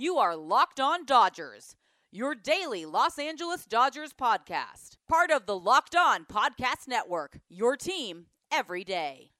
[0.00, 1.76] You are Locked On Dodgers,
[2.10, 4.96] your daily Los Angeles Dodgers podcast.
[5.06, 9.32] Part of the Locked On Podcast Network, your team every day.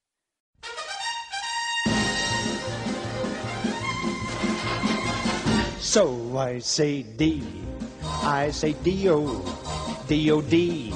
[5.78, 7.42] So I say D,
[8.02, 10.92] I say D-O, D-O-D,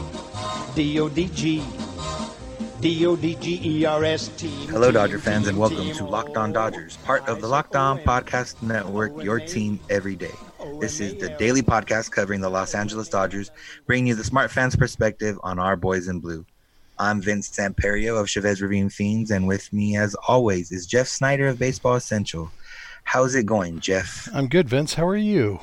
[2.85, 4.46] D-O-D-G, D-O-D-G-E-R-S-T.
[4.67, 8.61] Hello, Dodger fans, and welcome to Locked On Dodgers, part of the Locked On Podcast
[8.61, 10.35] Network, your team every day.
[10.81, 13.50] This is the daily podcast covering the Los Angeles Dodgers,
[13.86, 16.44] bringing you the smart fans' perspective on our boys in blue.
[16.99, 21.46] I'm Vince Samperio of Chavez Ravine Fiends, and with me, as always, is Jeff Snider
[21.46, 22.50] of Baseball Essential.
[23.05, 24.29] How's it going, Jeff?
[24.35, 24.93] I'm good, Vince.
[24.93, 25.58] How are you?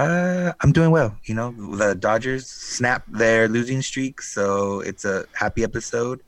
[0.00, 1.14] Uh, I'm doing well.
[1.24, 6.22] You know, the Dodgers snapped their losing streak, so it's a happy episode.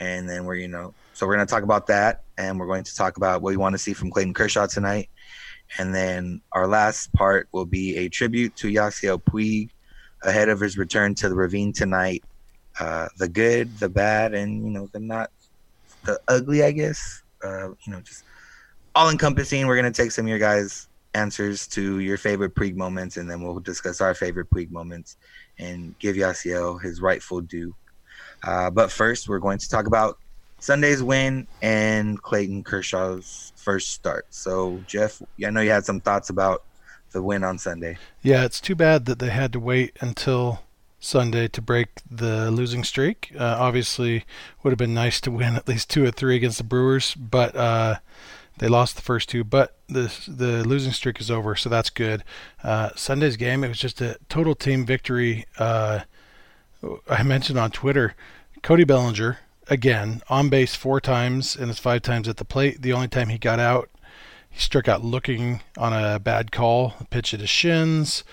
[0.00, 2.84] And then we're, you know, so we're going to talk about that, and we're going
[2.84, 5.10] to talk about what we want to see from Clayton Kershaw tonight.
[5.76, 9.68] And then our last part will be a tribute to Yasiel Puig
[10.22, 12.24] ahead of his return to the Ravine tonight.
[12.80, 15.30] Uh, the good, the bad, and you know the not
[16.04, 17.22] the ugly, I guess.
[17.44, 18.24] Uh, you know, just
[18.94, 19.66] all encompassing.
[19.66, 23.42] We're gonna take some of your guys' answers to your favorite Puig moments, and then
[23.42, 25.16] we'll discuss our favorite Puig moments
[25.58, 27.74] and give Yasiel his rightful due.
[28.44, 30.18] Uh, but first, we're going to talk about
[30.60, 34.26] Sunday's win and Clayton Kershaw's first start.
[34.30, 36.64] So, Jeff, I know you had some thoughts about
[37.12, 37.96] the win on Sunday.
[38.22, 40.60] Yeah, it's too bad that they had to wait until
[41.00, 43.32] Sunday to break the losing streak.
[43.38, 44.24] Uh, obviously,
[44.62, 47.54] would have been nice to win at least two or three against the Brewers, but
[47.54, 47.96] uh,
[48.58, 49.44] they lost the first two.
[49.44, 52.24] But the the losing streak is over, so that's good.
[52.62, 55.46] Uh, Sunday's game, it was just a total team victory.
[55.58, 56.00] Uh,
[57.08, 58.14] I mentioned on Twitter,
[58.62, 59.38] Cody Bellinger
[59.70, 62.82] again on base four times and it's five times at the plate.
[62.82, 63.90] The only time he got out,
[64.48, 68.24] he struck out looking on a bad call, pitch at his shins.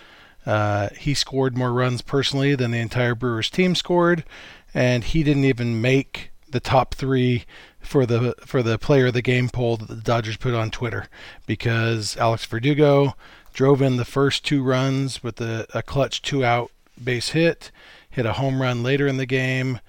[0.46, 4.24] Uh, he scored more runs personally than the entire Brewers team scored,
[4.74, 7.46] and he didn't even make the top three
[7.86, 11.08] for the for the player of the game poll that the Dodgers put on Twitter
[11.46, 13.16] because Alex Verdugo
[13.54, 17.72] drove in the first two runs with a, a clutch two out base hit,
[18.10, 19.80] hit a home run later in the game.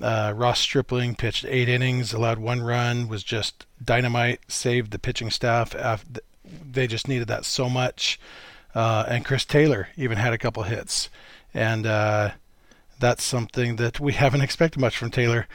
[0.00, 5.30] Uh, Ross Stripling pitched eight innings, allowed one run, was just dynamite, saved the pitching
[5.30, 5.74] staff.
[5.74, 8.20] After, they just needed that so much.
[8.74, 11.08] Uh, and Chris Taylor even had a couple hits.
[11.54, 12.32] And uh,
[12.98, 15.46] that's something that we haven't expected much from Taylor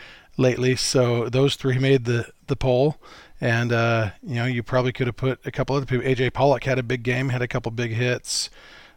[0.42, 0.76] lately.
[0.76, 2.98] So those three made the, the poll.
[3.40, 6.06] And, uh, you know, you probably could have put a couple other people.
[6.06, 8.50] AJ Pollock had a big game, had a couple big hits.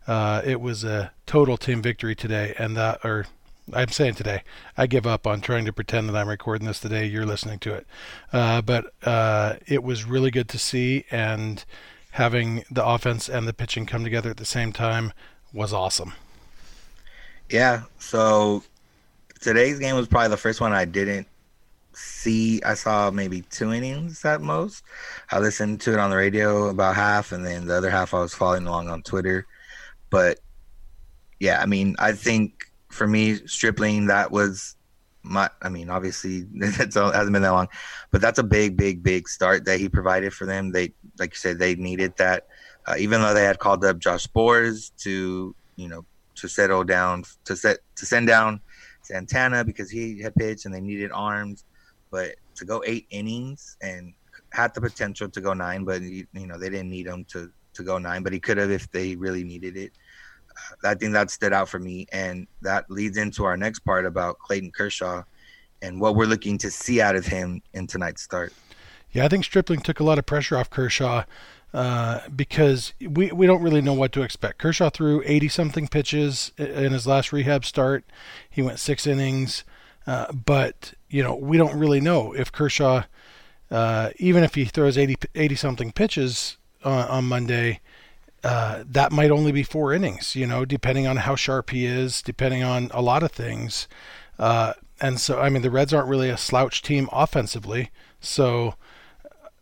[0.06, 2.55] Uh, it was a total team victory today.
[2.59, 3.27] And that, or
[3.72, 4.43] I'm saying today.
[4.77, 7.06] I give up on trying to pretend that I'm recording this today.
[7.06, 7.87] You're listening to it.
[8.32, 11.65] Uh, but uh, it was really good to see, and
[12.12, 15.12] having the offense and the pitching come together at the same time
[15.53, 16.12] was awesome.
[17.49, 17.84] Yeah.
[17.99, 18.62] So
[19.41, 21.26] today's game was probably the first one I didn't
[22.00, 22.62] see.
[22.62, 24.84] I saw maybe two innings at most.
[25.31, 28.21] I listened to it on the radio about half, and then the other half I
[28.21, 29.47] was following along on Twitter.
[30.10, 30.41] But
[31.41, 34.77] yeah, I mean, I think for me, Stripling, that was
[35.22, 35.50] my.
[35.62, 37.69] I mean, obviously, it hasn't been that long,
[38.11, 40.72] but that's a big, big, big start that he provided for them.
[40.72, 42.47] They, like you said, they needed that.
[42.87, 47.25] Uh, even though they had called up Josh Sborz to, you know, to settle down,
[47.47, 48.61] to set, to send down
[49.03, 51.65] Santana because he had pitched and they needed arms,
[52.14, 54.14] but to go eight innings and
[54.52, 57.82] had the potential to go nine, but you know they didn't need him to to
[57.82, 59.92] go nine, but he could have if they really needed it.
[60.84, 64.38] I think that stood out for me, and that leads into our next part about
[64.38, 65.25] Clayton Kershaw
[65.82, 68.52] and what we're looking to see out of him in tonight's start.
[69.10, 71.25] Yeah, I think Stripling took a lot of pressure off Kershaw
[71.72, 74.58] uh, because we we don't really know what to expect.
[74.58, 78.04] Kershaw threw 80 something pitches in his last rehab start.
[78.48, 79.64] He went six innings,
[80.06, 83.04] uh, but you know we don't really know if Kershaw,
[83.70, 87.81] uh, even if he throws 80 80 something pitches on, on Monday
[88.44, 92.20] uh, that might only be four innings, you know, depending on how sharp he is,
[92.20, 93.88] depending on a lot of things.
[94.38, 97.90] Uh, and so, I mean, the Reds aren't really a slouch team offensively,
[98.20, 98.75] so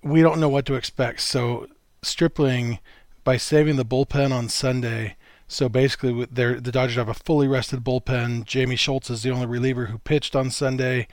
[0.02, 1.20] we don't know what to expect.
[1.20, 1.68] So,
[2.02, 2.80] Stripling,
[3.22, 5.16] by saving the bullpen on Sunday,
[5.52, 8.50] so basically, the Dodgers have a fully rested bullpen.
[8.50, 11.08] Jaime Schultz is the only reliever who pitched on Sunday,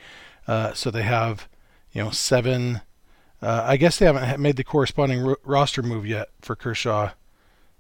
[0.47, 1.47] uh, so they have,
[1.91, 2.81] you know, seven.
[3.41, 7.12] Uh, I guess they haven't made the corresponding ro- roster move yet for Kershaw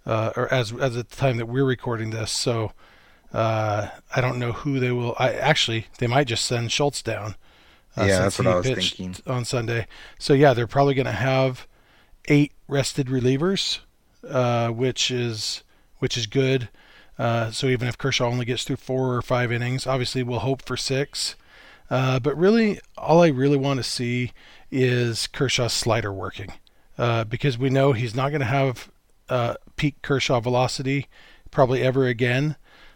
[0.05, 2.31] uh, or as as at the time that we're recording this.
[2.31, 2.71] So
[3.33, 5.15] uh, I don't know who they will.
[5.17, 7.35] I actually they might just send Schultz down.
[7.97, 9.87] Uh, yeah, that's what I was thinking on Sunday.
[10.17, 11.67] So yeah, they're probably going to have
[12.27, 13.79] eight rested relievers
[14.27, 15.63] uh, which is
[15.99, 16.69] which is good.
[17.17, 20.61] Uh, so even if Kershaw only gets through four or five innings, obviously we'll hope
[20.61, 21.35] for six.
[21.89, 24.31] Uh, but really, all I really want to see
[24.71, 26.53] is Kershaw's slider working,
[26.97, 28.89] uh, because we know he's not going to have
[29.27, 31.07] uh, peak Kershaw velocity
[31.51, 32.55] probably ever again,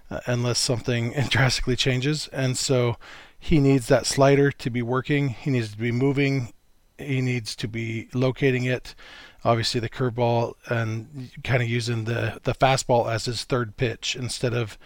[0.10, 2.30] uh, unless something drastically changes.
[2.32, 2.98] And so
[3.40, 5.30] he needs that slider to be working.
[5.30, 6.54] He needs to be moving.
[6.98, 8.96] He needs to be locating it.
[9.46, 14.54] Obviously, the curveball and kind of using the the fastball as his third pitch instead
[14.54, 14.78] of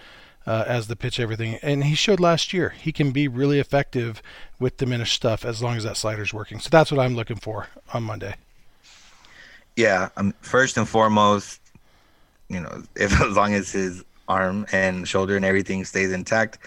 [0.47, 1.59] uh, as the pitch everything.
[1.61, 4.21] And he showed last year he can be really effective
[4.59, 6.59] with diminished stuff as long as that slider's working.
[6.59, 8.35] So that's what I'm looking for on Monday.
[9.75, 11.61] Yeah, um, first and foremost,
[12.49, 16.57] you know, if as long as his arm and shoulder and everything stays intact,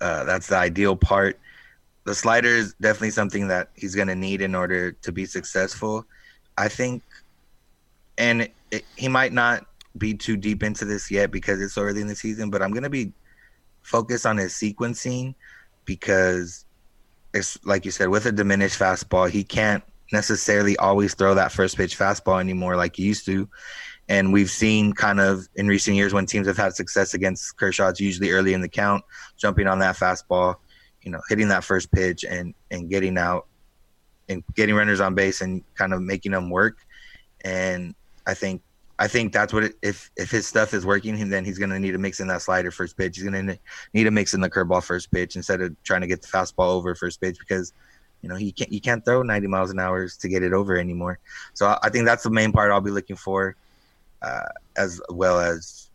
[0.00, 1.38] uh, that's the ideal part.
[2.04, 6.04] The slider is definitely something that he's going to need in order to be successful.
[6.56, 7.02] I think,
[8.18, 9.66] and it, it, he might not
[9.96, 12.72] be too deep into this yet because it's so early in the season, but I'm
[12.72, 13.12] going to be
[13.82, 15.34] focused on his sequencing
[15.84, 16.64] because
[17.32, 19.82] it's like you said, with a diminished fastball, he can't
[20.12, 23.48] necessarily always throw that first pitch fastball anymore like he used to.
[24.08, 27.88] And we've seen kind of in recent years when teams have had success against Kershaw,
[27.88, 29.02] it's usually early in the count,
[29.36, 30.56] jumping on that fastball,
[31.02, 33.46] you know, hitting that first pitch and and getting out
[34.28, 36.78] and getting runners on base and kind of making them work.
[37.44, 37.94] And
[38.26, 38.62] I think
[38.98, 41.92] I think that's what it, if if his stuff is working, then he's gonna need
[41.92, 43.16] to mix in that slider first pitch.
[43.16, 43.58] He's gonna
[43.92, 46.70] need to mix in the curveball first pitch instead of trying to get the fastball
[46.70, 47.72] over first pitch because
[48.22, 50.78] you know he can't you can't throw 90 miles an hour to get it over
[50.78, 51.18] anymore.
[51.54, 53.56] So I think that's the main part I'll be looking for
[54.24, 54.46] uh,
[54.76, 55.90] as well as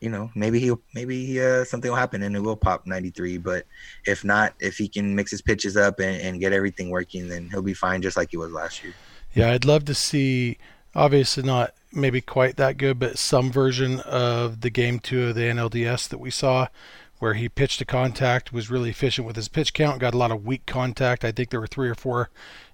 [0.00, 3.64] you know maybe he'll maybe uh, something will happen and it will pop 93 but
[4.06, 7.48] if not if he can mix his pitches up and, and get everything working then
[7.50, 8.94] he'll be fine just like he was last year
[9.34, 10.58] yeah i'd love to see
[10.94, 15.42] obviously not maybe quite that good but some version of the game two of the
[15.42, 16.66] nlds that we saw
[17.22, 20.32] where he pitched a contact was really efficient with his pitch count got a lot
[20.32, 21.24] of weak contact.
[21.24, 22.30] I think there were three or four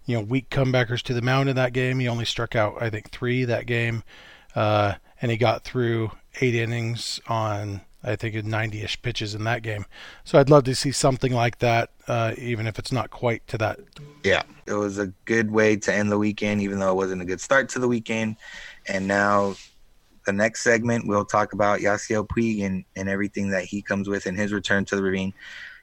[0.06, 1.98] you know weak comebackers to the mound in that game.
[1.98, 4.02] He only struck out i think three that game
[4.54, 9.62] uh, and he got through eight innings on I think in 90-ish pitches in that
[9.62, 9.84] game.
[10.24, 13.58] So I'd love to see something like that, uh, even if it's not quite to
[13.58, 13.80] that.
[14.24, 17.24] Yeah, it was a good way to end the weekend, even though it wasn't a
[17.24, 18.36] good start to the weekend.
[18.88, 19.54] And now,
[20.26, 24.26] the next segment, we'll talk about Yasiel Puig and, and everything that he comes with
[24.26, 25.32] in his return to the ravine.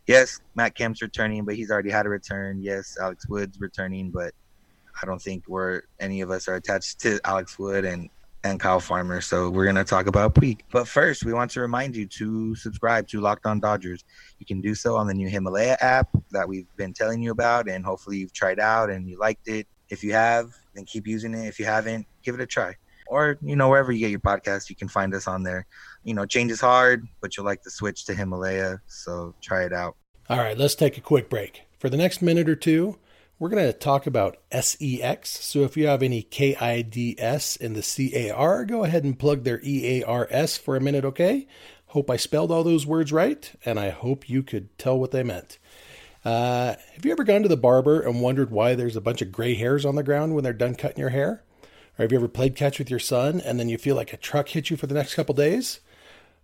[0.07, 2.61] Yes, Matt Kemp's returning, but he's already had a return.
[2.61, 4.33] Yes, Alex Wood's returning, but
[5.01, 8.09] I don't think we're any of us are attached to Alex Wood and
[8.45, 9.21] and Kyle Farmer.
[9.21, 10.59] So we're going to talk about Puig.
[10.71, 14.05] But first, we want to remind you to subscribe to Locked On Dodgers.
[14.37, 17.67] You can do so on the new Himalaya app that we've been telling you about,
[17.67, 19.67] and hopefully you've tried out and you liked it.
[19.89, 21.47] If you have, then keep using it.
[21.47, 22.75] If you haven't, give it a try.
[23.07, 25.65] Or, you know, wherever you get your podcast, you can find us on there.
[26.03, 28.79] You know, change is hard, but you'll like to switch to Himalaya.
[28.87, 29.95] So try it out.
[30.29, 31.63] All right, let's take a quick break.
[31.79, 32.97] For the next minute or two,
[33.37, 35.29] we're going to talk about SEX.
[35.43, 40.57] So if you have any KIDS in the CAR, go ahead and plug their EARS
[40.57, 41.47] for a minute, okay?
[41.87, 45.23] Hope I spelled all those words right, and I hope you could tell what they
[45.23, 45.57] meant.
[46.23, 49.31] Uh, have you ever gone to the barber and wondered why there's a bunch of
[49.31, 51.43] gray hairs on the ground when they're done cutting your hair?
[51.97, 54.17] Or have you ever played catch with your son and then you feel like a
[54.17, 55.81] truck hit you for the next couple days?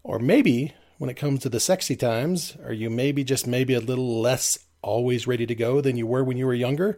[0.03, 3.79] Or maybe when it comes to the sexy times, are you maybe just maybe a
[3.79, 6.97] little less always ready to go than you were when you were younger?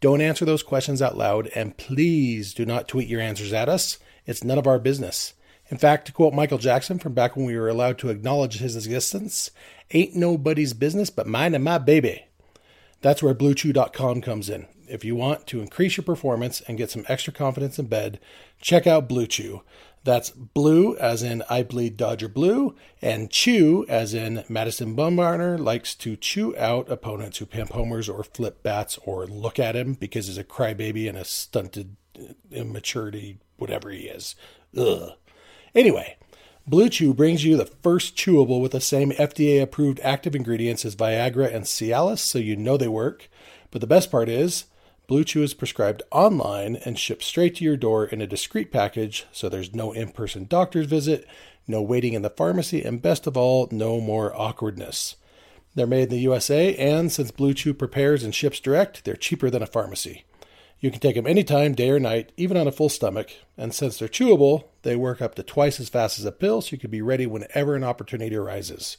[0.00, 3.98] Don't answer those questions out loud, and please do not tweet your answers at us.
[4.26, 5.34] It's none of our business.
[5.70, 8.76] In fact, to quote Michael Jackson from back when we were allowed to acknowledge his
[8.76, 9.50] existence,
[9.90, 12.26] ain't nobody's business but mine and my baby.
[13.00, 14.66] That's where BlueChew.com comes in.
[14.88, 18.18] If you want to increase your performance and get some extra confidence in bed,
[18.60, 19.62] check out Blue Chew.
[20.04, 25.94] That's blue as in I bleed Dodger blue, and chew as in Madison Bumgarner likes
[25.96, 30.26] to chew out opponents who pimp homers or flip bats or look at him because
[30.26, 34.34] he's a crybaby and a stunted uh, immaturity, whatever he is.
[34.76, 35.12] Ugh.
[35.74, 36.16] Anyway,
[36.66, 40.94] Blue Chew brings you the first chewable with the same FDA approved active ingredients as
[40.94, 43.30] Viagra and Cialis, so you know they work.
[43.70, 44.66] But the best part is,
[45.08, 49.24] Blue Chew is prescribed online and shipped straight to your door in a discreet package,
[49.32, 51.26] so there's no in person doctor's visit,
[51.66, 55.16] no waiting in the pharmacy, and best of all, no more awkwardness.
[55.74, 59.48] They're made in the USA, and since Blue Chew prepares and ships direct, they're cheaper
[59.48, 60.26] than a pharmacy.
[60.78, 63.98] You can take them anytime, day or night, even on a full stomach, and since
[63.98, 66.90] they're chewable, they work up to twice as fast as a pill, so you can
[66.90, 68.98] be ready whenever an opportunity arises.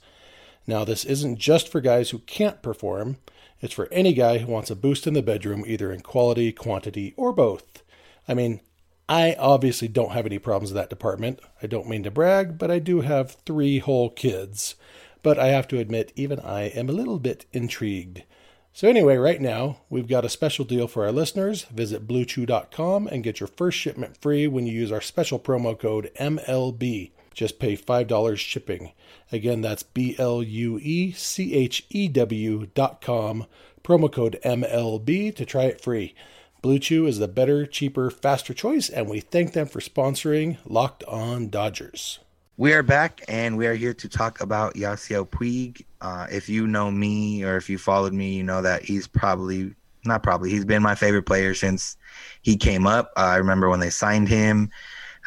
[0.66, 3.18] Now, this isn't just for guys who can't perform.
[3.62, 7.14] It's for any guy who wants a boost in the bedroom, either in quality, quantity,
[7.18, 7.84] or both.
[8.28, 8.62] I mean,
[9.10, 11.40] I obviously don't have any problems in that department.
[11.62, 14.76] I don't mean to brag, but I do have three whole kids.
[15.24, 18.24] But I have to admit, even I am a little bit intrigued.
[18.72, 21.64] So, anyway, right now, we've got a special deal for our listeners.
[21.64, 26.12] Visit bluechew.com and get your first shipment free when you use our special promo code
[26.20, 27.12] MLB.
[27.40, 28.92] Just pay $5 shipping.
[29.32, 33.46] Again, that's B L U E C H E W dot com,
[33.82, 36.14] promo code MLB to try it free.
[36.62, 41.06] Blue Chew is the better, cheaper, faster choice, and we thank them for sponsoring Locked
[41.06, 42.20] On Dodgers.
[42.58, 45.86] We are back, and we are here to talk about Yasiel Puig.
[46.02, 49.74] Uh, if you know me or if you followed me, you know that he's probably
[50.04, 51.96] not probably he's been my favorite player since
[52.42, 53.14] he came up.
[53.16, 54.72] Uh, I remember when they signed him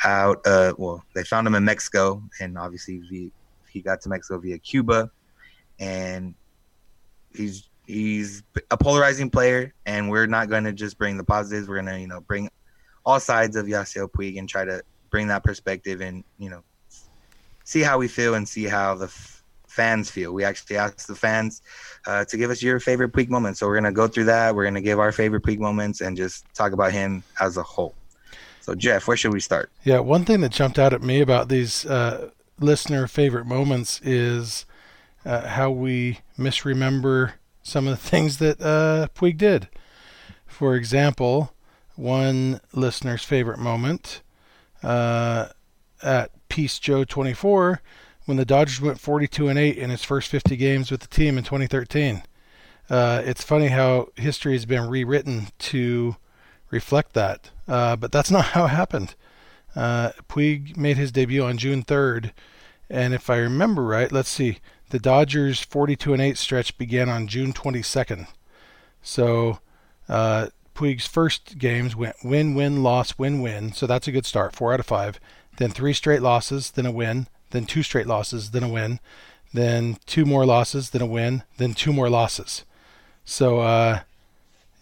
[0.05, 0.41] out.
[0.47, 3.33] Uh, well, they found him in Mexico, and obviously he,
[3.69, 5.11] he got to Mexico via Cuba,
[5.79, 6.35] and
[7.35, 11.69] he's he's a polarizing player, and we're not going to just bring the positives.
[11.69, 12.49] We're going to, you know, bring
[13.05, 16.63] all sides of Yasiel Puig and try to bring that perspective and, you know,
[17.65, 20.33] see how we feel and see how the f- fans feel.
[20.33, 21.63] We actually asked the fans
[22.07, 23.61] uh, to give us your favorite Puig moments.
[23.61, 24.55] So we're going to go through that.
[24.55, 27.63] We're going to give our favorite Puig moments and just talk about him as a
[27.63, 27.95] whole.
[28.63, 29.73] So, Jeff, where should we start?
[29.83, 34.67] Yeah, one thing that jumped out at me about these uh, listener favorite moments is
[35.25, 39.69] uh, how we misremember some of the things that uh, Puig did.
[40.47, 41.55] For example,
[41.97, 44.23] one listener's favorite moment
[44.85, 45.49] uh,
[46.01, 47.83] at Peace Joe 24
[48.27, 51.37] when the Dodgers went 42 and 8 in his first 50 games with the team
[51.37, 52.23] in 2013.
[52.89, 56.15] Uh, it's funny how history has been rewritten to
[56.73, 59.15] reflect that, uh, but that's not how it happened.
[59.77, 62.33] Uh, Puig made his debut on June 3rd,
[62.91, 64.59] and if I remember right, let's see,
[64.91, 68.27] the Dodgers' 42 and 8 stretch began on June 22nd.
[69.03, 69.61] So
[70.09, 73.73] uh, Puig's first games went win, win, loss, win, win.
[73.73, 75.19] So that's a good start, four out of five.
[75.59, 77.29] Then three straight losses, then a win.
[77.51, 79.01] Then two straight losses, then a win.
[79.53, 81.43] Then two more losses, then a win.
[81.59, 82.65] Then two more losses.
[83.25, 84.01] So uh,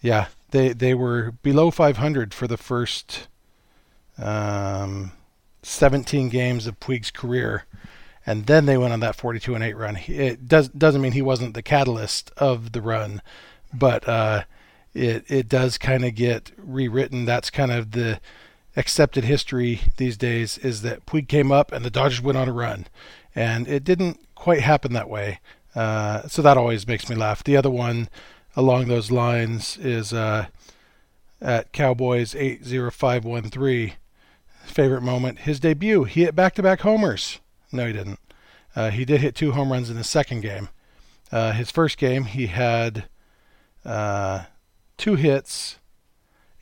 [0.01, 3.27] yeah, they they were below 500 for the first
[4.17, 5.11] um,
[5.63, 7.65] 17 games of Puig's career
[8.25, 9.97] and then they went on that 42 and 8 run.
[10.07, 13.21] It does doesn't mean he wasn't the catalyst of the run,
[13.73, 14.43] but uh,
[14.93, 17.25] it it does kind of get rewritten.
[17.25, 18.19] That's kind of the
[18.75, 22.53] accepted history these days is that Puig came up and the Dodgers went on a
[22.53, 22.87] run,
[23.35, 25.39] and it didn't quite happen that way.
[25.73, 27.43] Uh, so that always makes me laugh.
[27.43, 28.09] The other one
[28.55, 30.47] along those lines is uh,
[31.41, 33.93] at Cowboys 80513.
[34.63, 36.03] Favorite moment, his debut.
[36.03, 37.39] He hit back-to-back homers.
[37.71, 38.19] No, he didn't.
[38.75, 40.69] Uh, he did hit two home runs in the second game.
[41.31, 43.05] Uh, his first game, he had
[43.83, 44.43] uh,
[44.97, 45.79] two hits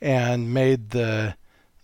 [0.00, 1.36] and made the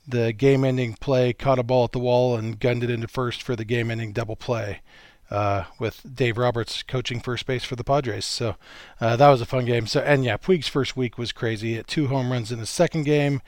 [0.08, 3.56] the game-ending play, caught a ball at the wall and gunned it into first for
[3.56, 4.80] the game-ending double play.
[5.28, 8.54] Uh, with Dave Roberts coaching first base for the Padres, so
[9.00, 9.88] uh, that was a fun game.
[9.88, 11.70] So and yeah, Puig's first week was crazy.
[11.70, 13.42] He hit two home runs in the second game.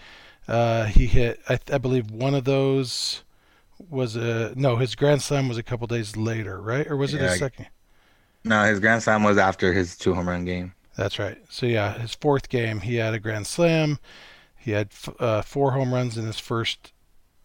[0.49, 3.23] Uh, he hit, I, I believe, one of those
[3.91, 4.77] was a no.
[4.77, 6.87] His grand slam was a couple days later, right?
[6.87, 7.67] Or was it his second?
[8.45, 10.73] No, his grand slam was after his two home run game.
[10.97, 11.39] That's right.
[11.49, 13.99] So yeah, his fourth game, he had a grand slam.
[14.57, 14.89] He had
[15.21, 16.93] uh, four home runs in his first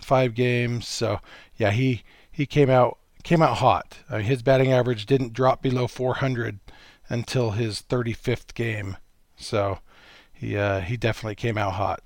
[0.01, 0.87] five games.
[0.87, 1.19] So
[1.55, 3.97] yeah, he he came out came out hot.
[4.09, 6.59] I mean, his batting average didn't drop below 400
[7.09, 8.97] until his 35th game.
[9.35, 9.79] So
[10.31, 12.03] he uh, he definitely came out hot.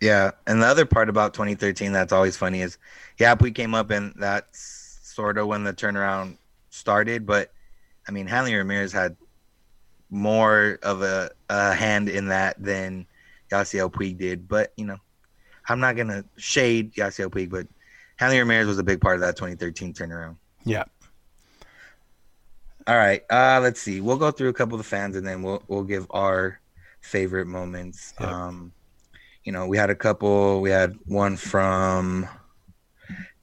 [0.00, 2.76] Yeah, and the other part about 2013 that's always funny is,
[3.18, 6.36] yeah, we came up and that's sort of when the turnaround
[6.68, 7.24] started.
[7.24, 7.52] But
[8.06, 9.16] I mean, Hanley Ramirez had
[10.10, 13.06] more of a, a hand in that than
[13.50, 14.48] Yasiel Puig did.
[14.48, 14.98] But you know,
[15.68, 17.66] I'm not gonna shade Yasiel Puig, but
[18.16, 20.36] Hanley Ramirez was a big part of that 2013 turnaround.
[20.64, 20.84] Yeah.
[22.86, 23.22] All right.
[23.30, 24.00] Uh, let's see.
[24.00, 26.60] We'll go through a couple of the fans and then we'll we'll give our
[27.00, 28.14] favorite moments.
[28.20, 28.28] Yep.
[28.28, 28.72] Um,
[29.44, 30.60] you know, we had a couple.
[30.60, 32.28] We had one from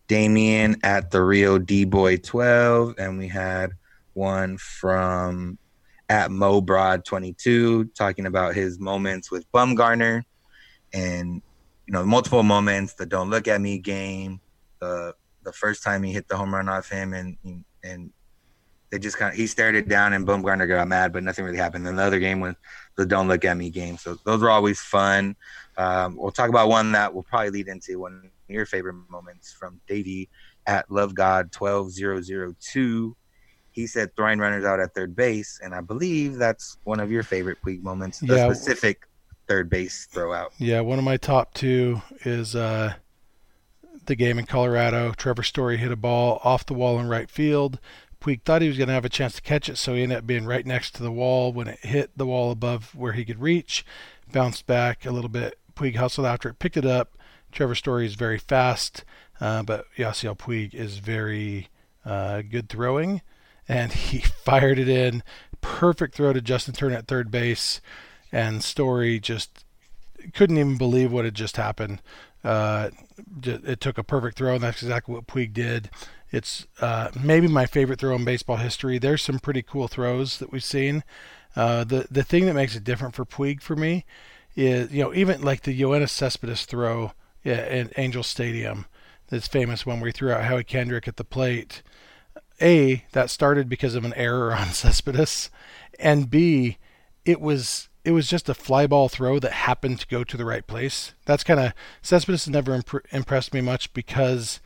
[0.07, 3.71] Damien at the Rio D Boy 12, and we had
[4.13, 5.57] one from
[6.09, 10.23] at Mo Broad 22 talking about his moments with Bumgarner
[10.93, 11.41] and
[11.87, 14.39] you know multiple moments the don't look at me game
[14.83, 17.37] the the first time he hit the home run off him and
[17.83, 18.11] and
[18.89, 21.57] they just kind of he stared it down and Bumgarner got mad but nothing really
[21.57, 21.85] happened.
[21.85, 22.55] Then the other game was
[22.95, 23.97] the don't look at me game.
[23.97, 25.35] So those were always fun.
[25.77, 29.51] Um, we'll talk about one that will probably lead into one of your favorite moments
[29.51, 30.29] from Davey
[30.67, 33.15] at Love God twelve zero zero two.
[33.71, 37.23] He said throwing runners out at third base, and I believe that's one of your
[37.23, 38.19] favorite Puig moments.
[38.19, 38.53] The yeah.
[38.53, 39.07] specific
[39.47, 40.53] third base throw out.
[40.59, 42.93] Yeah, one of my top two is uh,
[44.05, 45.13] the game in Colorado.
[45.13, 47.79] Trevor Story hit a ball off the wall in right field.
[48.19, 50.19] Puig thought he was going to have a chance to catch it, so he ended
[50.19, 53.25] up being right next to the wall when it hit the wall above where he
[53.25, 53.85] could reach.
[54.31, 55.59] Bounced back a little bit.
[55.75, 57.17] Puig hustled after it, picked it up.
[57.51, 59.03] Trevor Story is very fast,
[59.41, 61.67] uh, but Yasiel Puig is very
[62.05, 63.21] uh, good throwing,
[63.67, 65.21] and he fired it in.
[65.61, 67.81] Perfect throw to Justin Turner at third base,
[68.31, 69.65] and Story just
[70.33, 72.01] couldn't even believe what had just happened.
[72.43, 72.89] Uh,
[73.43, 75.89] it took a perfect throw, and that's exactly what Puig did.
[76.31, 78.97] It's uh, maybe my favorite throw in baseball history.
[78.97, 81.03] There's some pretty cool throws that we've seen.
[81.55, 84.05] Uh, the the thing that makes it different for Puig for me
[84.55, 88.85] is you know even like the Yoenis Cespedes throw in Angel Stadium,
[89.29, 91.81] this famous where he threw out Howie Kendrick at the plate.
[92.61, 95.49] A that started because of an error on Cespedes,
[95.99, 96.77] and B
[97.25, 100.45] it was it was just a fly ball throw that happened to go to the
[100.45, 101.13] right place.
[101.25, 104.59] That's kind of Cespedes has never imp- impressed me much because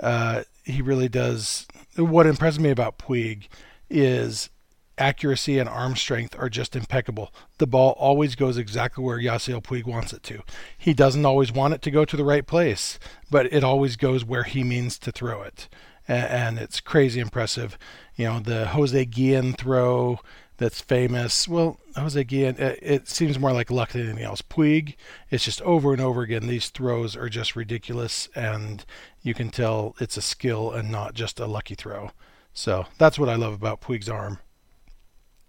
[0.00, 1.66] uh, he really does.
[1.96, 3.46] What impresses me about Puig
[3.88, 4.50] is
[4.96, 7.32] accuracy and arm strength are just impeccable.
[7.58, 10.42] The ball always goes exactly where Yasiel Puig wants it to.
[10.76, 12.98] He doesn't always want it to go to the right place,
[13.30, 15.68] but it always goes where he means to throw it.
[16.06, 17.78] And, it's crazy impressive.
[18.16, 20.20] You know, the Jose Guillen throw
[20.56, 21.48] that's famous.
[21.48, 24.42] Well, Jose Guillen, it, seems more like luck than anything else.
[24.42, 24.94] Puig,
[25.30, 26.46] it's just over and over again.
[26.46, 28.84] These throws are just ridiculous, and
[29.22, 32.10] you can tell it's a skill and not just a lucky throw.
[32.52, 34.38] So that's what I love about Puig's arm.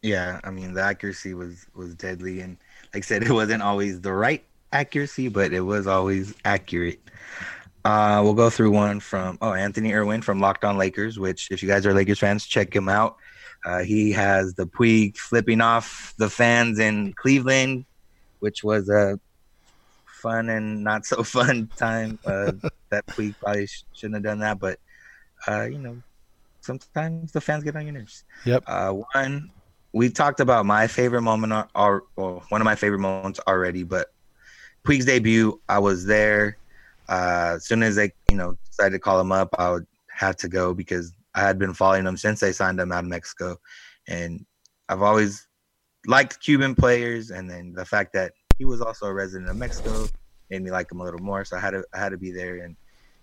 [0.01, 2.57] Yeah, I mean the accuracy was was deadly, and
[2.93, 6.99] like I said, it wasn't always the right accuracy, but it was always accurate.
[7.85, 11.61] Uh, we'll go through one from oh Anthony Irwin from Locked On Lakers, which if
[11.61, 13.17] you guys are Lakers fans, check him out.
[13.63, 17.85] Uh, he has the Puig flipping off the fans in Cleveland,
[18.39, 19.19] which was a
[20.07, 22.17] fun and not so fun time.
[22.25, 22.53] Uh,
[22.89, 24.79] that Puig probably sh- shouldn't have done that, but
[25.47, 26.01] uh, you know,
[26.61, 28.23] sometimes the fans get on your nerves.
[28.45, 28.63] Yep.
[28.65, 29.51] Uh, one,
[29.93, 33.83] we talked about my favorite moment, or, or well, one of my favorite moments already,
[33.83, 34.11] but
[34.83, 36.57] Puig's debut, I was there.
[37.07, 40.35] Uh, as soon as they, you know, decided to call him up, I would have
[40.37, 43.57] to go because I had been following him since they signed him out of Mexico,
[44.07, 44.45] and
[44.89, 45.47] I've always
[46.07, 50.07] liked Cuban players, and then the fact that he was also a resident of Mexico
[50.49, 51.43] made me like him a little more.
[51.43, 52.75] So I had to I had to be there, and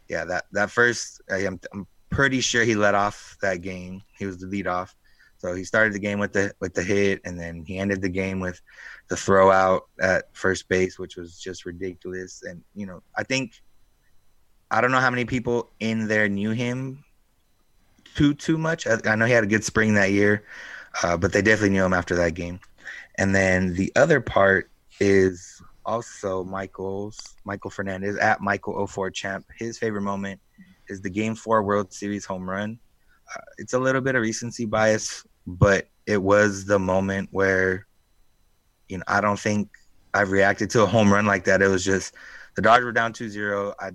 [0.09, 4.03] yeah, that that first I am I'm pretty sure he let off that game.
[4.19, 4.95] He was the lead off.
[5.39, 8.09] So he started the game with the with the hit, and then he ended the
[8.09, 8.61] game with
[9.09, 12.43] the throw out at first base, which was just ridiculous.
[12.43, 13.61] And you know, I think
[14.73, 17.05] I don't know how many people in there knew him
[18.15, 18.87] too too much.
[18.87, 20.45] I, I know he had a good spring that year,
[21.03, 22.59] uh, but they definitely knew him after that game.
[23.17, 29.45] And then the other part is also Michael's Michael Fernandez at Michael 04 champ.
[29.59, 30.41] His favorite moment
[30.89, 32.79] is the Game Four World Series home run.
[33.35, 37.87] Uh, it's a little bit of recency bias, but it was the moment where,
[38.89, 39.69] you know, I don't think
[40.15, 41.61] I've reacted to a home run like that.
[41.61, 42.15] It was just
[42.55, 43.75] the Dodgers were down 2-0.
[43.79, 43.91] I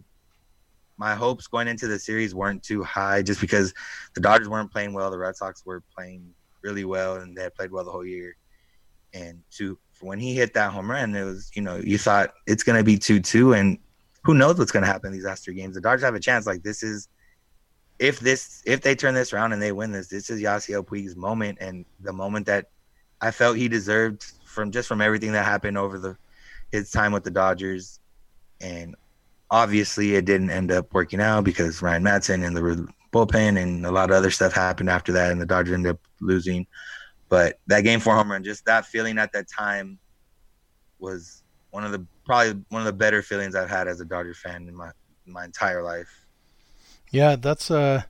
[0.98, 3.74] my hopes going into the series weren't too high just because
[4.14, 5.12] the Dodgers weren't playing well.
[5.12, 8.36] The Red Sox were playing really well and they had played well the whole year.
[9.14, 12.64] And to when he hit that home run, it was, you know, you thought it's
[12.64, 13.54] going to be 2 2.
[13.54, 13.78] And
[14.24, 15.76] who knows what's going to happen these last three games.
[15.76, 16.46] The Dodgers have a chance.
[16.46, 17.08] Like, this is,
[18.00, 21.16] if this, if they turn this around and they win this, this is Yasiel Puig's
[21.16, 22.70] moment and the moment that
[23.22, 26.18] I felt he deserved from just from everything that happened over the
[26.72, 28.00] his time with the Dodgers.
[28.60, 28.96] And
[29.50, 33.92] obviously it didn't end up working out because Ryan Madson and the bullpen and a
[33.92, 36.68] lot of other stuff happened after that, and the Dodgers ended up losing.
[37.30, 40.00] But that game four home run, just that feeling at that time
[41.00, 44.34] was one of the probably one of the better feelings I've had as a Dodger
[44.34, 44.92] fan in my
[45.26, 46.26] my entire life.
[47.12, 48.04] Yeah, that's uh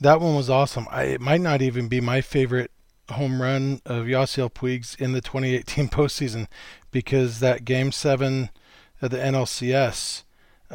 [0.00, 0.86] that one was awesome.
[0.90, 2.70] I, it might not even be my favorite
[3.10, 6.46] home run of Yasiel Puig's in the 2018 postseason
[6.90, 8.50] because that game seven
[9.02, 10.24] of the NLCS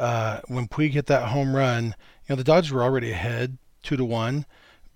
[0.00, 1.94] uh, when Puig hit that home run,
[2.26, 4.46] you know the Dodgers were already ahead two to one,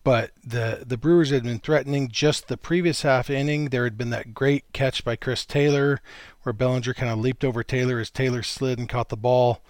[0.03, 3.69] but the the Brewers had been threatening just the previous half inning.
[3.69, 6.01] There had been that great catch by Chris Taylor,
[6.43, 9.61] where Bellinger kind of leaped over Taylor as Taylor slid and caught the ball,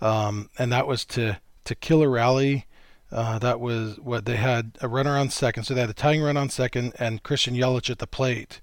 [0.00, 2.66] um, and that was to to kill a rally.
[3.10, 6.22] Uh, that was what they had a runner on second, so they had a tying
[6.22, 8.60] run on second and Christian Yelich at the plate,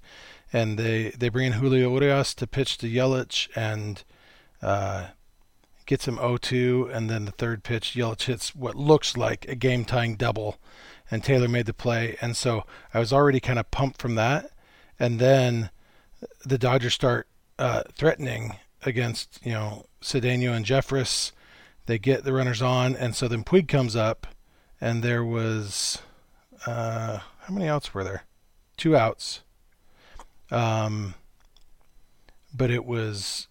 [0.52, 4.02] and they they bring in Julio Urias to pitch to Yelich, and
[4.62, 5.08] uh,
[5.86, 10.16] gets him 0-2, and then the third pitch, Yelich hits what looks like a game-tying
[10.16, 10.58] double,
[11.10, 12.16] and Taylor made the play.
[12.20, 14.50] And so I was already kind of pumped from that,
[14.98, 15.70] and then
[16.44, 21.32] the Dodgers start uh, threatening against you know Cedeno and Jeffress.
[21.86, 24.26] They get the runners on, and so then Puig comes up,
[24.80, 26.02] and there was
[26.66, 28.24] uh, how many outs were there?
[28.76, 29.42] Two outs.
[30.50, 31.14] Um,
[32.54, 33.48] but it was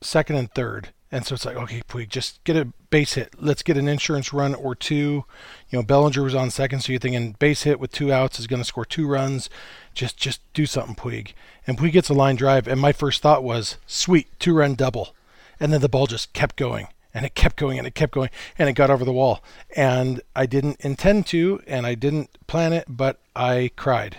[0.00, 0.90] second and third.
[1.12, 3.34] And so it's like, okay, Puig, just get a base hit.
[3.38, 5.24] Let's get an insurance run or two.
[5.70, 8.48] You know, Bellinger was on second, so you're thinking base hit with two outs is
[8.48, 9.48] going to score two runs.
[9.94, 11.32] Just, just do something, Puig.
[11.66, 15.14] And Puig gets a line drive, and my first thought was, sweet, two run double.
[15.60, 18.30] And then the ball just kept going, and it kept going, and it kept going,
[18.58, 19.42] and it got over the wall.
[19.76, 24.18] And I didn't intend to, and I didn't plan it, but I cried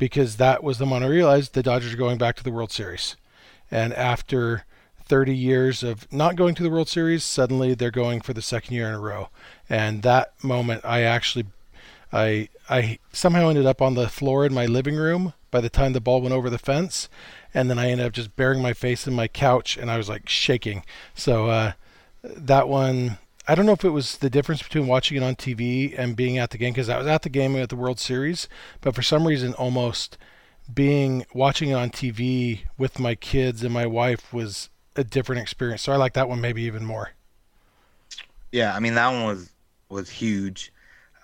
[0.00, 2.72] because that was the moment I realized the Dodgers are going back to the World
[2.72, 3.16] Series.
[3.70, 4.64] And after
[5.10, 8.76] 30 years of not going to the World Series, suddenly they're going for the second
[8.76, 9.28] year in a row.
[9.68, 11.46] And that moment, I actually,
[12.12, 15.94] I, I somehow ended up on the floor in my living room by the time
[15.94, 17.08] the ball went over the fence,
[17.52, 20.08] and then I ended up just burying my face in my couch, and I was
[20.08, 20.84] like shaking.
[21.12, 21.72] So uh,
[22.22, 23.18] that one,
[23.48, 26.38] I don't know if it was the difference between watching it on TV and being
[26.38, 28.48] at the game, because I was at the game at the World Series,
[28.80, 30.16] but for some reason, almost
[30.72, 35.82] being watching it on TV with my kids and my wife was a different experience.
[35.82, 37.10] So I like that one maybe even more.
[38.52, 39.50] Yeah, I mean that one was
[39.88, 40.72] was huge.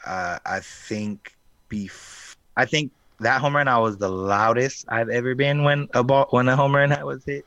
[0.04, 1.34] Uh, I think
[1.70, 6.04] bef- I think that home run I was the loudest I've ever been when a
[6.04, 7.44] ball when a home run was hit.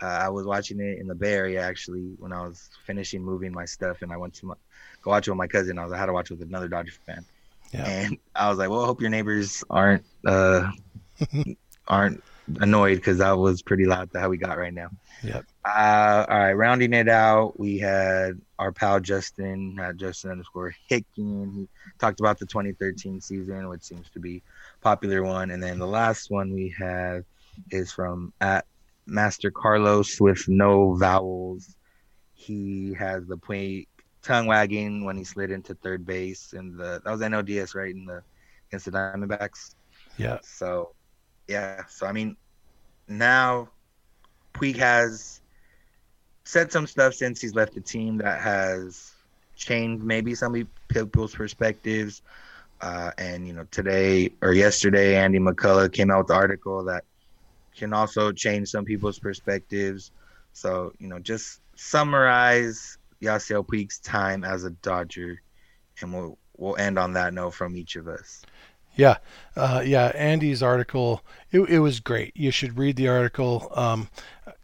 [0.00, 3.52] Uh, I was watching it in the Bay Area actually when I was finishing moving
[3.52, 4.54] my stuff, and I went to my,
[5.02, 5.76] go watch it with my cousin.
[5.76, 7.24] I was like, I had to watch it with another Dodger fan,
[7.72, 7.84] Yeah.
[7.84, 10.70] and I was like, well, I hope your neighbors aren't uh,
[11.88, 12.22] aren't
[12.60, 14.08] annoyed because that was pretty loud.
[14.14, 14.88] How we got right now.
[15.24, 15.44] Yep.
[15.68, 21.54] Uh, all right, rounding it out, we had our pal Justin, uh, Justin underscore Hicken.
[21.54, 24.42] He talked about the 2013 season, which seems to be
[24.80, 25.50] popular one.
[25.50, 27.24] And then the last one we have
[27.70, 28.64] is from at
[29.06, 31.76] Master Carlos with no vowels.
[32.34, 33.88] He has the point
[34.22, 38.06] tongue wagging when he slid into third base, and the that was NLDS right in
[38.06, 38.22] the
[38.68, 39.74] against the Diamondbacks.
[40.16, 40.38] Yeah.
[40.42, 40.94] So,
[41.46, 41.84] yeah.
[41.88, 42.36] So I mean,
[43.06, 43.68] now
[44.54, 45.40] Puig has
[46.48, 49.12] said some stuff since he's left the team that has
[49.54, 52.22] changed maybe some people's perspectives.
[52.80, 57.04] Uh, and you know, today or yesterday, Andy McCullough came out with the article that
[57.76, 60.10] can also change some people's perspectives.
[60.54, 65.42] So you know, just summarize Yasiel Puig's time as a Dodger,
[66.00, 68.42] and we'll we'll end on that note from each of us.
[68.94, 69.18] Yeah,
[69.54, 70.12] uh, yeah.
[70.14, 72.32] Andy's article, it, it was great.
[72.34, 73.70] You should read the article.
[73.74, 74.08] Um,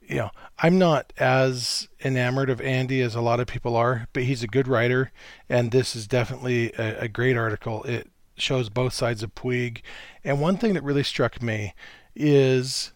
[0.09, 4.25] you know, I'm not as enamored of Andy as a lot of people are, but
[4.25, 5.13] he's a good writer,
[5.49, 7.83] and this is definitely a, a great article.
[7.85, 9.83] It shows both sides of Puig,
[10.23, 11.75] and one thing that really struck me
[12.15, 12.93] is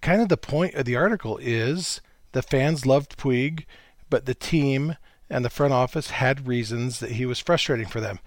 [0.00, 2.00] kind of the point of the article is
[2.32, 3.64] the fans loved Puig,
[4.08, 4.96] but the team
[5.28, 8.18] and the front office had reasons that he was frustrating for them,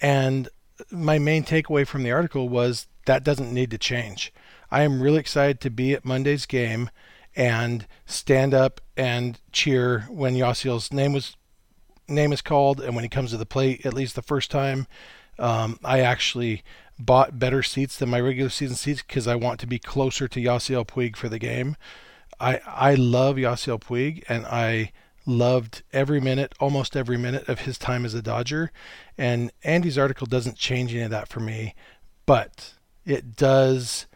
[0.00, 0.48] and
[0.90, 4.32] my main takeaway from the article was that doesn't need to change.
[4.70, 6.90] I am really excited to be at Monday's game
[7.36, 11.36] and stand up and cheer when Yasiel's name was
[12.06, 14.86] name is called and when he comes to the plate at least the first time.
[15.38, 16.62] Um, I actually
[16.98, 20.40] bought better seats than my regular season seats because I want to be closer to
[20.40, 21.76] Yasiel Puig for the game.
[22.38, 24.92] I I love Yasiel Puig and I
[25.26, 28.70] loved every minute, almost every minute of his time as a Dodger.
[29.16, 31.74] And Andy's article doesn't change any of that for me,
[32.26, 34.06] but it does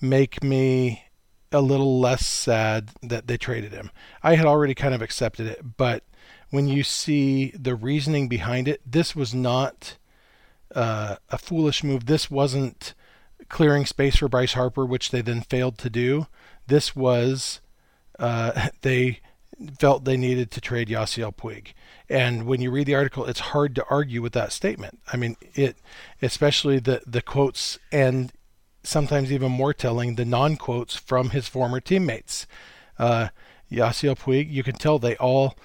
[0.00, 1.04] make me
[1.52, 3.90] a little less sad that they traded him.
[4.22, 6.04] I had already kind of accepted it, but
[6.50, 9.96] when you see the reasoning behind it, this was not
[10.74, 12.06] uh, a foolish move.
[12.06, 12.94] This wasn't
[13.48, 16.26] clearing space for Bryce Harper, which they then failed to do.
[16.66, 17.60] This was
[18.18, 19.20] uh, they
[19.78, 21.68] felt they needed to trade Yasiel Puig.
[22.08, 25.00] And when you read the article, it's hard to argue with that statement.
[25.12, 25.76] I mean, it,
[26.20, 28.32] especially the the quotes and
[28.82, 32.46] sometimes even more telling, the non quotes from his former teammates.
[32.98, 33.28] Uh,
[33.70, 35.56] Yasiel Puig, you can tell they all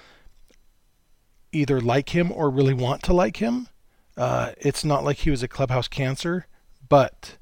[1.51, 3.67] either like him or really want to like him.
[4.15, 6.47] Uh, it's not like he was a clubhouse cancer,
[6.87, 7.37] but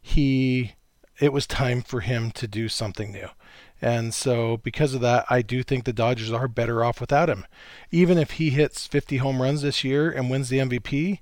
[0.00, 0.74] he,
[1.20, 3.28] it was time for him to do something new.
[3.80, 7.46] And so, because of that, I do think the Dodgers are better off without him.
[7.92, 11.20] Even if he hits 50 home runs this year and wins the MVP,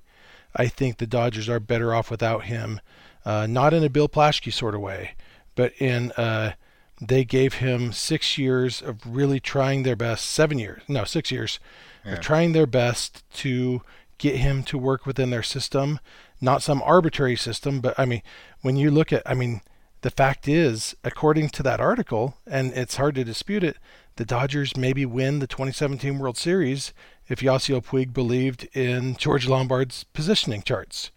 [0.55, 2.81] I think the Dodgers are better off without him.
[3.27, 5.11] Uh, not in a Bill Plaschke sort of way,
[5.53, 6.53] but in uh,
[7.01, 11.59] they gave him six years of really trying their best, seven years, no, six years,
[12.05, 12.13] Yeah.
[12.13, 13.81] of trying their best to
[14.17, 15.99] get him to work within their system.
[16.39, 18.21] Not some arbitrary system, but I mean,
[18.61, 19.59] when you look at, I mean,
[20.03, 23.75] the fact is, according to that article, and it's hard to dispute it,
[24.15, 26.93] the Dodgers maybe win the 2017 World Series
[27.27, 31.11] if Yasiel Puig believed in George Lombard's positioning charts.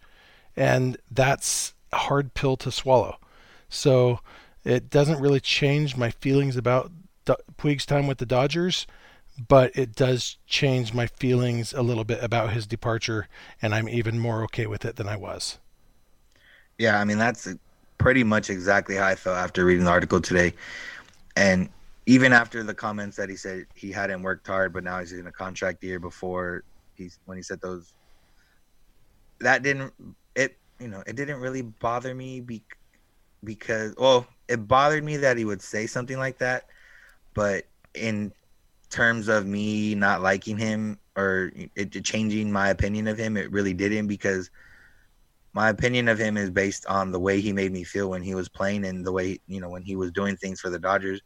[0.57, 3.17] And that's hard pill to swallow.
[3.69, 4.19] So
[4.63, 6.91] it doesn't really change my feelings about
[7.57, 8.87] Puig's time with the Dodgers,
[9.47, 13.27] but it does change my feelings a little bit about his departure,
[13.61, 15.57] and I'm even more okay with it than I was.
[16.77, 17.47] Yeah, I mean, that's
[17.97, 20.53] pretty much exactly how I felt after reading the article today.
[21.35, 21.69] And
[22.07, 25.27] even after the comments that he said he hadn't worked hard, but now he's in
[25.27, 26.63] a contract year before
[26.95, 27.93] he's when he said those,
[29.39, 29.93] that didn't
[30.35, 32.63] it you know it didn't really bother me be,
[33.43, 36.65] because well it bothered me that he would say something like that,
[37.33, 38.33] but in
[38.89, 43.73] terms of me not liking him or it changing my opinion of him, it really
[43.73, 44.49] didn't because
[45.53, 48.35] my opinion of him is based on the way he made me feel when he
[48.35, 51.21] was playing and the way you know when he was doing things for the Dodgers,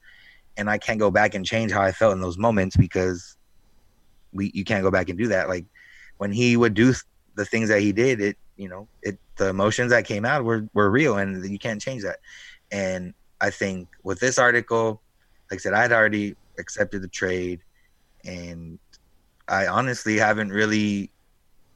[0.58, 3.38] and I can't go back and change how I felt in those moments because
[4.34, 5.48] we you can't go back and do that.
[5.50, 5.66] Like
[6.18, 6.94] when he would do
[7.36, 10.68] the things that he did, it you know it the emotions that came out were
[10.74, 12.20] were real and you can't change that.
[12.72, 15.02] And I think with this article,
[15.52, 17.62] like I said, I'd already accepted the trade,
[18.24, 18.80] and
[19.48, 21.12] I honestly haven't really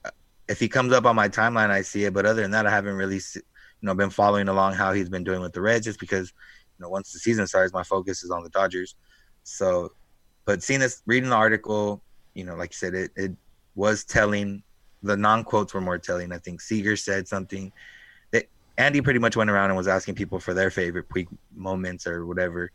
[0.04, 0.12] uh,
[0.48, 2.14] if he comes up on my timeline, I see it.
[2.14, 3.42] But other than that, I haven't really, you
[3.82, 6.34] know, been following along how he's been doing with the Reds, just because,
[6.78, 8.96] you know, once the season starts, my focus is on the Dodgers.
[9.44, 9.92] So,
[10.46, 12.02] but seeing this, reading the article,
[12.34, 13.32] you know, like you said, it, it
[13.76, 14.64] was telling.
[15.04, 16.32] The non quotes were more telling.
[16.32, 17.72] I think Seager said something
[18.32, 18.46] that
[18.78, 22.26] Andy pretty much went around and was asking people for their favorite Puig moments or
[22.26, 22.72] whatever.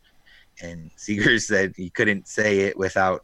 [0.61, 3.23] And Seager said he couldn't say it without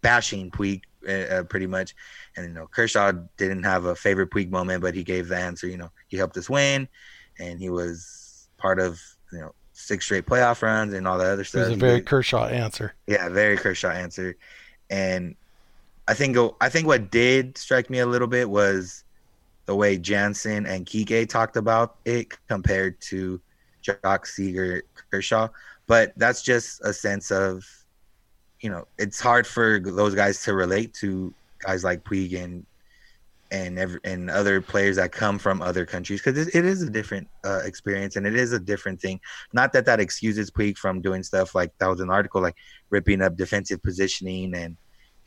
[0.00, 1.94] bashing Puig uh, pretty much.
[2.36, 5.66] And you know, Kershaw didn't have a favorite Puig moment, but he gave the answer.
[5.66, 6.88] You know, he helped us win,
[7.38, 9.00] and he was part of
[9.32, 11.66] you know six straight playoff runs and all that other stuff.
[11.66, 12.94] It was a very Kershaw answer.
[13.06, 14.36] Yeah, very Kershaw answer.
[14.90, 15.36] And
[16.08, 19.04] I think I think what did strike me a little bit was
[19.66, 23.38] the way Jansen and Kike talked about it compared to
[23.84, 25.48] Joc Seager Kershaw.
[25.86, 27.62] But that's just a sense of
[28.60, 32.64] you know, it's hard for those guys to relate to guys like Puig and
[33.50, 36.90] and every, and other players that come from other countries because it, it is a
[36.90, 39.20] different uh, experience and it is a different thing.
[39.52, 42.56] Not that that excuses Puig from doing stuff like that was an article like
[42.90, 44.76] ripping up defensive positioning and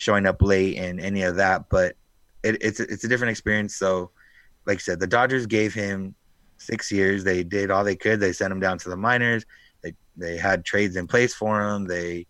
[0.02, 1.96] showing up late and any of that, but
[2.42, 3.76] it, it's it's a different experience.
[3.76, 4.10] So,
[4.66, 6.16] like I said, the Dodgers gave him
[6.58, 7.24] six years.
[7.24, 8.20] They did all they could.
[8.20, 9.46] They sent him down to the minors.
[9.84, 11.86] They they had trades in place for him.
[11.86, 12.26] They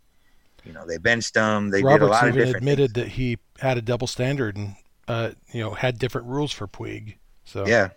[0.65, 1.69] you know, they benched him.
[1.69, 3.05] They Roberts did a lot even of different admitted things.
[3.05, 4.75] that he had a double standard and
[5.07, 7.15] uh, you know had different rules for Puig.
[7.45, 7.89] So yeah,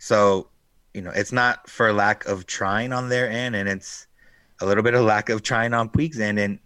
[0.00, 0.48] so
[0.94, 4.08] you know it's not for lack of trying on their end, and it's
[4.60, 6.40] a little bit of lack of trying on Puig's end.
[6.40, 6.58] And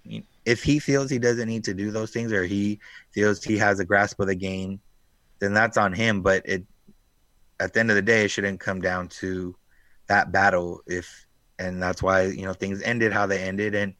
[0.44, 2.80] if he feels he doesn't need to do those things, or he
[3.12, 4.80] feels he has a grasp of the game,
[5.38, 6.22] then that's on him.
[6.22, 6.64] But it
[7.60, 9.56] at the end of the day, it shouldn't come down to
[10.08, 10.80] that battle.
[10.86, 11.26] If
[11.58, 13.94] and that's why you know things ended how they ended, and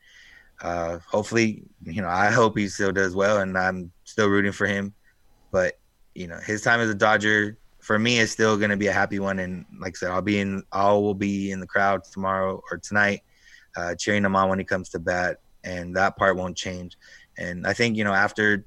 [0.62, 4.66] uh, hopefully, you know, I hope he still does well, and I'm still rooting for
[4.66, 4.94] him.
[5.50, 5.78] But
[6.14, 8.92] you know, his time as a Dodger for me is still going to be a
[8.92, 9.38] happy one.
[9.38, 12.78] And like I said, I'll be in, I will be in the crowd tomorrow or
[12.78, 13.20] tonight,
[13.76, 16.96] uh, cheering him on when he comes to bat, and that part won't change.
[17.37, 18.64] And I think you know after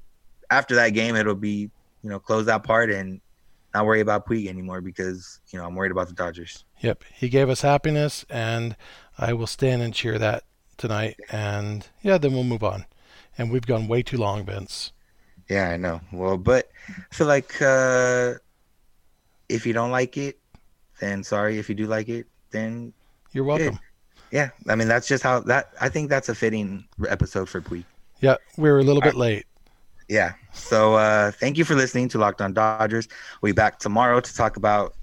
[0.50, 1.70] after that game, it'll be
[2.02, 3.20] you know close that part and
[3.74, 6.64] not worry about Puig anymore because you know I'm worried about the Dodgers.
[6.80, 8.76] Yep, he gave us happiness, and
[9.16, 10.44] I will stand and cheer that
[10.76, 12.86] tonight, and yeah, then we'll move on.
[13.36, 14.92] And we've gone way too long, Vince.
[15.48, 16.00] Yeah, I know.
[16.12, 18.34] Well, but I feel like uh,
[19.48, 20.38] if you don't like it,
[21.00, 21.58] then sorry.
[21.58, 22.92] If you do like it, then
[23.32, 23.74] you're welcome.
[23.74, 23.78] Good.
[24.30, 25.70] Yeah, I mean that's just how that.
[25.80, 27.84] I think that's a fitting episode for Puig.
[28.20, 29.46] Yeah, we were a little bit late.
[30.08, 30.32] Yeah.
[30.52, 33.08] So uh, thank you for listening to Locked On Dodgers.
[33.40, 34.94] We'll be back tomorrow to talk about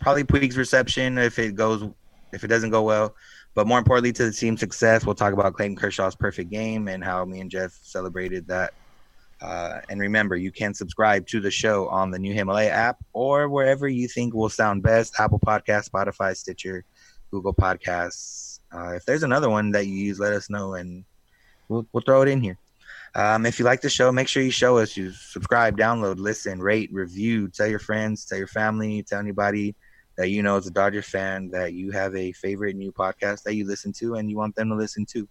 [0.00, 1.88] probably Puig's reception if it goes
[2.32, 3.14] if it doesn't go well.
[3.54, 7.04] But more importantly, to the team's success, we'll talk about Clayton Kershaw's perfect game and
[7.04, 8.74] how me and Jeff celebrated that.
[9.40, 13.48] Uh, and remember, you can subscribe to the show on the new Himalaya app or
[13.48, 16.84] wherever you think will sound best Apple Podcast, Spotify, Stitcher,
[17.30, 18.43] Google Podcasts.
[18.74, 21.04] Uh, if there's another one that you use, let us know and
[21.68, 22.58] we'll, we'll throw it in here.
[23.14, 24.96] Um, if you like the show, make sure you show us.
[24.96, 29.76] You subscribe, download, listen, rate, review, tell your friends, tell your family, tell anybody
[30.16, 33.54] that you know as a Dodger fan that you have a favorite new podcast that
[33.54, 35.28] you listen to and you want them to listen to.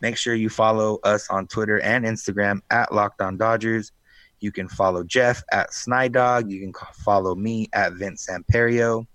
[0.00, 3.92] Make sure you follow us on Twitter and Instagram at Locked On Dodgers.
[4.40, 6.50] You can follow Jeff at Snydog.
[6.50, 9.06] You can follow me at Vince Samperio.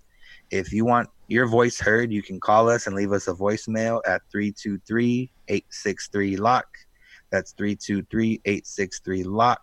[0.50, 4.00] If you want your voice heard, you can call us and leave us a voicemail
[4.06, 6.66] at 323 863 LOCK.
[7.30, 9.62] That's 323 863 LOCK.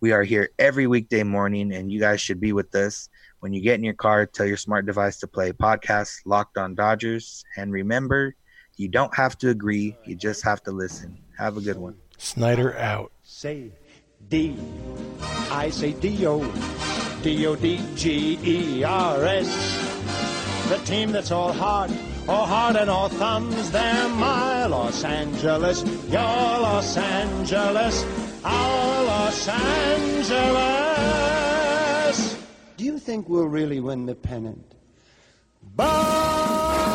[0.00, 3.08] We are here every weekday morning, and you guys should be with us.
[3.40, 6.74] When you get in your car, tell your smart device to play podcast Locked on
[6.74, 7.44] Dodgers.
[7.56, 8.34] And remember,
[8.76, 11.18] you don't have to agree, you just have to listen.
[11.38, 11.96] Have a good one.
[12.18, 13.12] Snider out.
[13.22, 13.72] Say
[14.28, 14.56] D.
[15.50, 16.44] I say D O.
[17.22, 19.87] D O D G E R S.
[20.68, 21.90] The team that's all heart,
[22.28, 23.70] all heart and all thumbs.
[23.70, 28.04] They're my Los Angeles, your Los Angeles,
[28.44, 30.58] our Los Angeles.
[32.76, 34.74] Do you think we'll really win the pennant?
[35.74, 36.87] Bye.